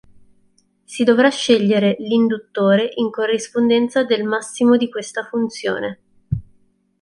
[0.83, 5.99] Si dovrà scegliere l'induttore in corrispondenza del massimo di questa funzione.